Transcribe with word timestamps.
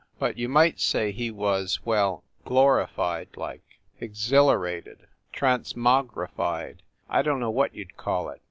But 0.17 0.35
you 0.35 0.49
might 0.49 0.79
say 0.79 1.11
he 1.11 1.29
was 1.29 1.85
well 1.85 2.23
glorified, 2.43 3.37
like. 3.37 3.61
Exhilarated 3.99 5.05
transmogrified 5.31 6.79
I 7.07 7.21
don 7.21 7.35
t 7.35 7.39
know 7.41 7.51
what 7.51 7.75
you 7.75 7.85
d 7.85 7.91
call 7.95 8.29
it. 8.29 8.39